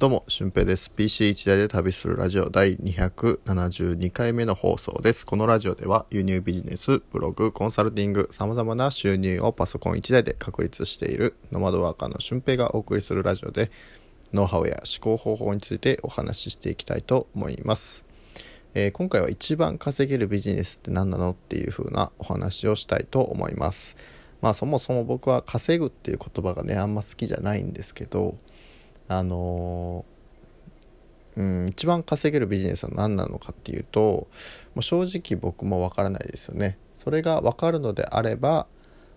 [0.00, 0.90] どうも、俊平です。
[0.96, 5.26] PC1 台で旅するラジオ第272回目の放送です。
[5.26, 13.70] このラジオでは輸入ビジネス、ブログ、コンサルティング、様々な収入をパソコン1台で確立しているノマドワーカーの俊平がお送りするラジオで、
[14.32, 18.06] ノウハウや思考方法についてお話ししていきたいと思います。
[18.72, 23.98] えー、今回は一番稼げるビジネスって何なのっていう風なお話をしたいと思います。
[24.40, 28.38] まあそもそも僕は稼ぐっていう言葉がね、あんま好きじゃないんですけど、
[29.10, 30.04] あの
[31.36, 34.28] うん、一番稼げるビジネスは何なのかっていうとも
[34.76, 36.78] う正直僕もわからないですよね。
[37.02, 38.68] それが分かるのであれば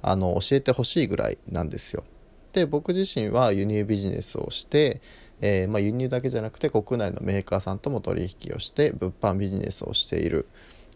[0.00, 2.04] あの教えてほしいぐらいなんですよ。
[2.52, 5.00] で僕自身は輸入ビジネスをして、
[5.40, 10.46] えー、まあ、輸入だけじゃなくて国内のメーカーさんとも取引をして物販ビジネスをしている。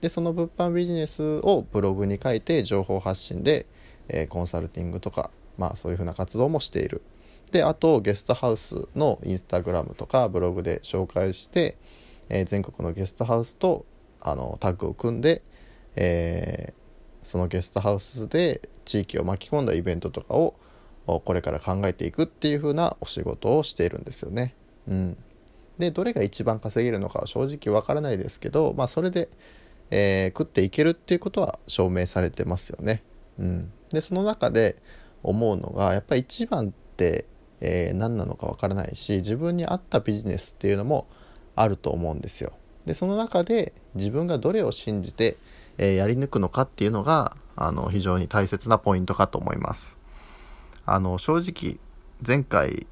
[0.00, 3.66] でその物販ビジネスをブログに書いて情報発信で、
[4.08, 7.02] えー、コンサルティングとか、まあ、そういうふうな活動もしている。
[7.50, 11.76] であとゲストハウスのインスタグラムとかブログで紹介して、
[12.28, 13.86] えー、全国のゲストハウスと
[14.20, 15.42] あのタッグを組んで、
[15.96, 20.54] えー、そのゲストハウスで地域を巻き込んだイベントとかを
[21.06, 24.54] これから考えていくっていう風なお仕事をしているんですよね。
[24.88, 25.16] うん、
[25.78, 29.28] でどれが一番稼げるのかは正直わからないですけど、まあ、それで、
[29.91, 33.02] えー、食っていけるっていうことは証明されてますよね。
[33.38, 34.76] うん、でその中で
[35.22, 37.26] 思うのがやっぱり一番って
[37.66, 41.06] えー、何なのかわからないし自分に合ったビジネスっていうのも
[41.56, 42.52] あると思うんですよ。
[42.84, 45.38] でその中で自分がどれを信じて、
[45.78, 49.98] えー、やり抜くのかっていうのがあの非常に大切なポイントかと思います。
[50.84, 51.78] あの正直
[52.26, 52.86] 前回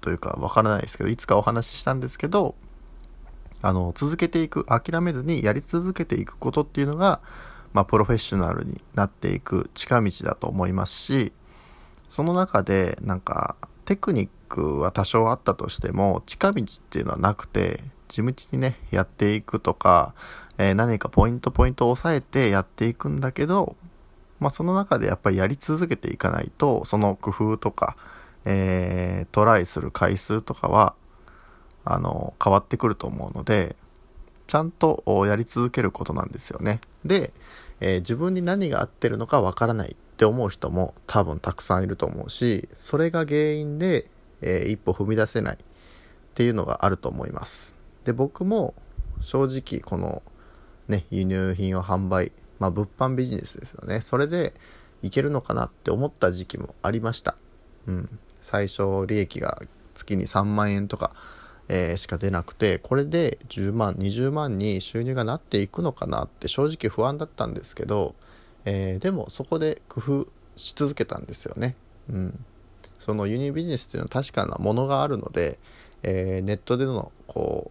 [0.00, 2.56] というかわからないですけどいつかお話ししたんですけど
[3.62, 7.20] あの続けていく諦めずにやり続けていくことっていうのが、
[7.72, 11.32] まあ、プロフェッショナルになっていく近道だと思いますし
[12.08, 13.56] その中でなんか
[13.86, 20.12] テクニックは多少あったとしても近道っていうのはなくて地道にねやっていくとか、
[20.58, 23.76] えー、何かポイントポイントを押さえてやっていくんだけど、
[24.40, 27.96] まあ、その中でやっぱりやり続けていかないとその工夫とか、
[28.44, 30.94] えー、トライする回数とかは
[31.84, 33.76] あの変わってくると思うので
[34.48, 36.80] ちゃんとやり続けることなんですよね。
[37.04, 37.32] で、
[37.80, 44.10] えー、自分に何が合ってるのかわからないって思う人も多分たくさんいると思うしそれが原因で、
[44.40, 45.58] えー、一歩踏み出せないっ
[46.32, 47.76] ていうのがあると思います。
[48.04, 48.74] で僕も
[49.20, 50.22] 正直この
[50.88, 54.00] ね輸入品を販売まあ物販ビジネスですよね。
[54.00, 54.54] それで
[55.02, 57.36] いけるのかなって思った時期もありました。
[57.86, 58.18] うん。
[58.40, 59.60] 最初利益が
[59.94, 61.12] 月に3万円とか
[61.68, 68.14] えー、しか出なくてこれで10万20万に収入がなっていくのかなって正直不安だったんですけど
[68.66, 71.76] えー、でもそこで工夫し続けたんですよね。
[72.10, 72.44] うん、
[72.98, 75.58] その輸入ビジネスっていうのは確かなものがあるので、
[76.02, 77.70] えー、ネットでのこ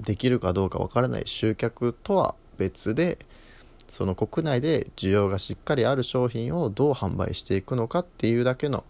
[0.00, 3.18] うできるかどうかわからない集客とは別で
[3.88, 8.84] その国内で需要がしっかりある商品をどう販売していくのかっていうだけの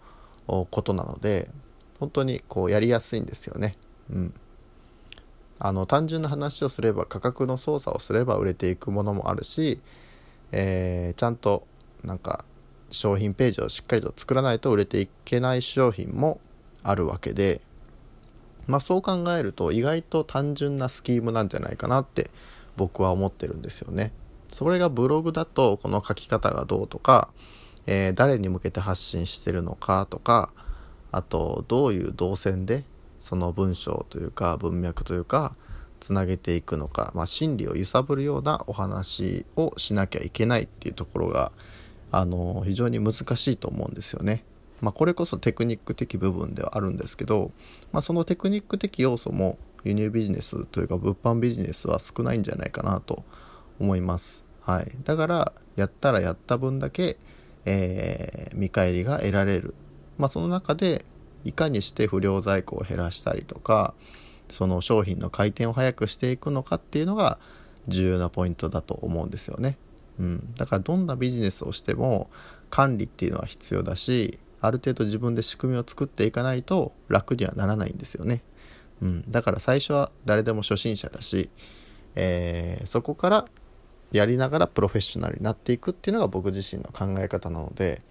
[0.47, 1.49] ことなので
[1.99, 3.73] 本当にこうやりやすいんですよね。
[4.11, 4.33] うん、
[5.57, 9.79] あの単純な話をすれば価格の操作をすれば売れていくものもあるし
[10.51, 11.67] えー、ちゃんと
[12.03, 12.45] なんか
[12.89, 16.39] 商品ページをしっかりと作らないと売れていけない商品も
[16.83, 17.61] あるわけで、
[18.67, 22.29] まあ、そう考えると意外と単純なスキームなんじゃないかなって
[22.77, 24.11] 僕は思ってるんですよね。
[24.51, 27.29] それがブログだとこの書き方がどうとか、
[27.85, 30.51] えー、誰に向けて発信してるのかとか
[31.11, 32.83] あとどういう動線で
[33.19, 35.55] その文章というか文脈というか
[36.01, 41.53] つなげていくのか、まあ、心理を揺さぶるようなお話をしなきゃいけないっていうところが
[42.11, 44.43] あの非常に難しいと思うんですよね。
[44.81, 47.51] まあ、これこそテクニック的部分ではあるんですけど、
[47.93, 53.23] まあ、そのテクニック的要素も輸入ビジネスというか物販ビジネスは少ないんじゃないかなと
[53.79, 54.43] 思います。
[54.61, 57.17] はい、だからやったらやった分だけ、
[57.65, 59.75] えー、見返りが得られる、
[60.17, 61.05] まあ、その中で
[61.45, 63.93] いかにして不良在庫を減らしたりとか、
[64.51, 67.39] その商品の回転を早くしていくのかっていうのが
[67.87, 69.77] 重要なポイントだと思うんですよね。
[70.19, 72.29] うん、だからどんなビジネスをしても
[72.69, 78.43] 管理っていうのは必要だしある程度自分で仕組みを作っていかないと楽にはならないんですよね。
[79.01, 81.49] うん、だから最初は誰でも初心者だし、
[82.15, 83.45] えー、そこから
[84.11, 88.03] やりながらプロフェッショナルになっていくっていうのが僕自身の考え方なので、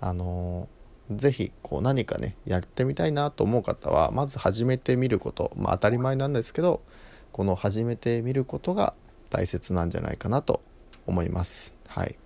[0.00, 0.68] あの
[1.14, 5.52] 是非こう何かねやってみたいなと思う方はまず始めてみること。
[5.56, 6.82] まあ当たり前なんですけど
[7.32, 8.94] この始めてみることが
[9.30, 10.62] 大切なんじゃないかなと
[11.06, 11.74] 思います。
[11.86, 12.16] はい。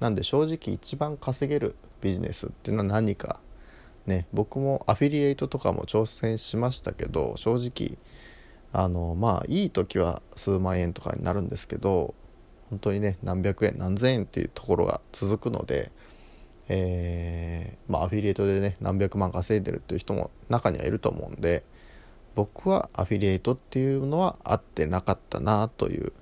[0.00, 3.40] なんで正直一番稼げるビジネスっていうのは何か
[4.06, 7.98] ね僕もアフィリエイトとかも挑戦しましたけど正直
[8.72, 12.14] あのまあいい時は数万円とかになるんですけど
[12.70, 15.90] 本当にね何百円何千円っていうところが続くので、
[16.68, 21.64] えー、まあアフィリエイトでね何百万稼いでるっていう人も中にはいると思うんで
[22.34, 26.12] 僕はアフィリエイトっていうのは合ってなかったなという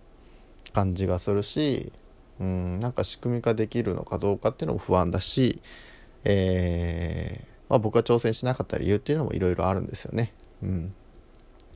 [0.73, 1.93] 感じがするし
[2.41, 5.61] うんなんか仕組み化できるのかどうかっていうのも不安だし、
[6.25, 10.33] えーまあ、僕が挑戦しなかった理由っていうのもいろいろあるんですよね。
[10.63, 10.95] うん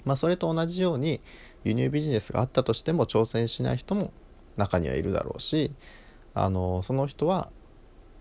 [0.05, 1.21] まあ、それと同じように
[1.65, 4.13] 輸入ビジネスがあったとしても挑戦しない人も
[4.57, 5.73] 中にはいるだろうし
[6.35, 7.51] あのその人は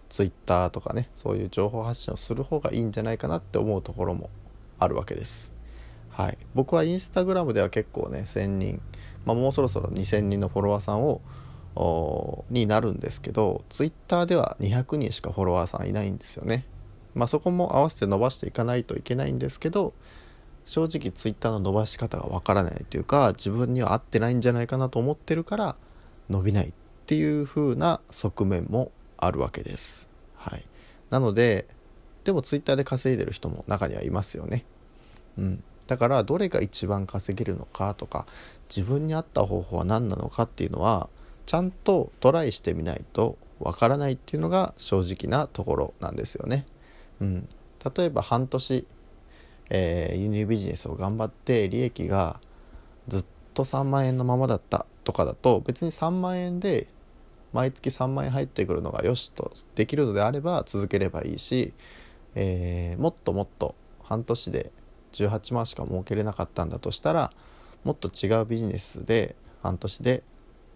[0.10, 4.30] Twitter とかねそういう情報発信をする方がいいんじゃないかなって思うところも
[4.80, 5.52] あるわけです。
[6.10, 8.82] はい、僕はインスタグラムでは結構ね1000人、
[9.26, 11.22] まあ、もうそろそろ2000人のフォロワーさんを
[12.50, 16.66] になるんですけど Twitter では200人しかフォロワーさんいないんですよね。
[17.16, 19.94] まあ、そこも合わせて伸ばしていかないといけないんですけど
[20.66, 25.76] 正直 Twitter の伸ばし方がわからないというか自分には合ってないんじゃないかなと思ってるから
[26.30, 26.72] 伸びないっ
[27.08, 30.10] ていう風な側面もあるわけです。
[30.36, 30.66] はい、
[31.10, 31.68] なので
[32.24, 34.66] でも Twitter で稼いでる人も中にはいますよね。
[35.38, 38.26] うん、だからどれが一番稼げるのかとか
[38.70, 41.10] 自分に合った方法は何なのかっていうのは
[41.46, 46.66] ちゃんとトライしてみないとわからないっていうのが正直なところなんですよね。
[47.20, 47.48] うん、
[47.96, 48.86] 例えば半年、
[49.70, 52.40] えー、輸入ビジネスを頑張って利益が
[53.08, 56.88] ずっと3万円のままだったとかだと別に3万円で
[57.54, 61.74] 毎月3万円入ってくるのがよしとできるのであれば続ければいいし、
[62.36, 64.72] えー、もっともっと半年で
[65.14, 67.32] 18万しか儲けれなかったんだとしたら
[67.84, 70.24] もっと違うビジネスで半年で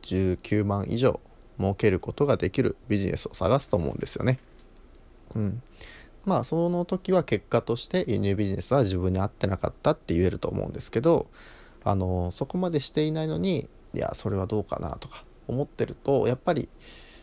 [0.04, 1.20] 19万以上
[1.60, 4.40] 儲けることができるビジネスを探すと思うんですよね。
[5.36, 5.62] うん、
[6.26, 11.28] まあその時は結果として輸入ビジネスは自分に合ってなかったって言えると思うんですけど
[11.84, 16.70] あのそこまでしていないのにいやそれはどうかなとか思ってるとやっぱり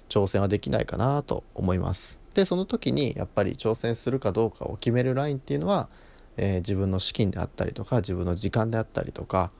[0.08, 2.18] 挑戦はできないかなと思います。
[2.34, 5.88] でその時にやっぱり挑戦するかどうかを決めるラインっていうのは、
[6.36, 9.52] えー、自分の資金であったりとか自分の時間であったりとか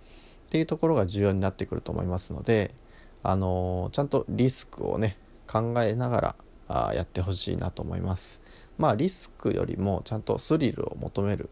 [0.47, 2.75] っていうところが重要になってくると思いますので、
[3.23, 5.17] あのー、ちゃんとリスクをね
[5.47, 6.37] 考えながら
[6.69, 8.41] あやってほしいなと思います。
[8.79, 11.51] まあリスクよりもちゃんとスリルを求める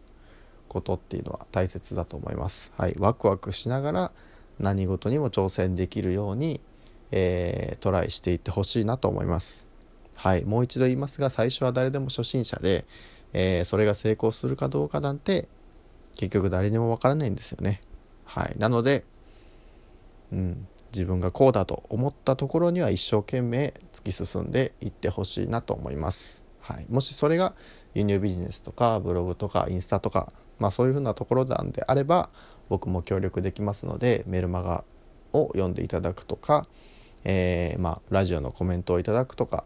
[0.67, 2.71] ことっていうのは大切だと思います。
[2.77, 4.11] はい、ワクワクしながら
[4.59, 6.61] 何事にも挑戦できるように、
[7.11, 9.67] えー、トライしていってほしいなと思います。
[10.15, 12.85] はい、もう一度言いますが最初は誰でも初心者で、
[13.33, 15.47] えー、それが成功するかどうかなんて
[16.17, 17.81] 結局誰にもわからないんですよね。
[18.25, 19.05] はい、なので、
[20.33, 26.43] うん、自分がこうだと思ったところには一生懸命突き進んでいってほしいなと思います。
[26.59, 27.55] はい、もしそれが
[27.93, 32.29] 輸入ビジネスとかブログとかインスタとか、まあ、そういうふうなところなんであれば
[32.67, 34.83] 僕も協力できますのでメルマガ
[35.33, 36.67] を読んでいただくとか、
[37.31, 39.63] えー、まあ、ラジオのコメントをいただくとか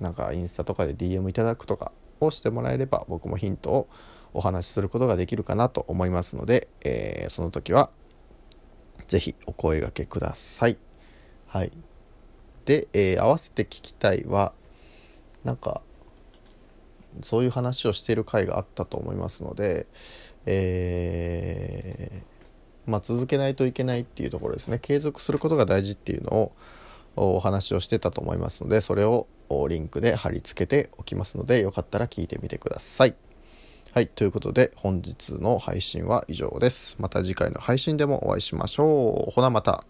[0.00, 3.88] なんかインスタとかで DM いただくとかをしてもらえれば僕もヒントを
[4.34, 7.90] お話しすることができるかなと思いますので、えー、その時は
[9.06, 10.78] 是非お声がけください。
[11.46, 11.70] はい、
[12.64, 14.52] で、えー、合わせて聞きたいは
[15.44, 15.82] なんか
[17.22, 19.86] そういう話をしている回があったと思いますので、
[20.44, 26.52] えーまあ、続けないといけないっていうところですね継続することが大事っていうのを
[27.16, 29.26] お話をしてたと思いますのでそれを
[29.68, 33.14] リンクで貼り付けておきますのでよかったら聞いてみてください。
[33.92, 34.08] はい。
[34.08, 36.96] ということで本日の配信は以上です。
[36.98, 39.32] また次回の配信でもお会いしましょう。
[39.32, 39.84] ほなまた。